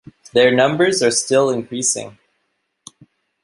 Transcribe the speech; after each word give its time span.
Their 0.33 0.51
numbers 0.51 1.03
are 1.03 1.11
still 1.11 1.51
increasing. 1.51 2.17